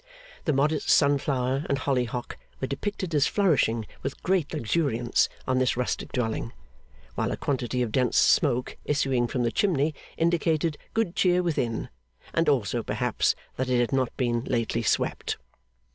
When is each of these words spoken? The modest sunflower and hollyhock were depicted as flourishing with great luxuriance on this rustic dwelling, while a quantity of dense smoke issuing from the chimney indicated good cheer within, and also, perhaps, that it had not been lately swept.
The 0.45 0.51
modest 0.53 0.89
sunflower 0.89 1.63
and 1.69 1.77
hollyhock 1.77 2.35
were 2.59 2.65
depicted 2.65 3.13
as 3.13 3.27
flourishing 3.27 3.85
with 4.01 4.23
great 4.23 4.51
luxuriance 4.51 5.29
on 5.47 5.59
this 5.59 5.77
rustic 5.77 6.11
dwelling, 6.11 6.53
while 7.13 7.31
a 7.31 7.37
quantity 7.37 7.83
of 7.83 7.91
dense 7.91 8.17
smoke 8.17 8.77
issuing 8.83 9.27
from 9.27 9.43
the 9.43 9.51
chimney 9.51 9.93
indicated 10.17 10.79
good 10.95 11.15
cheer 11.15 11.43
within, 11.43 11.89
and 12.33 12.49
also, 12.49 12.81
perhaps, 12.81 13.35
that 13.57 13.69
it 13.69 13.79
had 13.79 13.93
not 13.93 14.09
been 14.17 14.43
lately 14.45 14.81
swept. 14.81 15.37